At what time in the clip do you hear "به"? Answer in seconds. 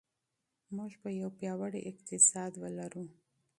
1.01-1.09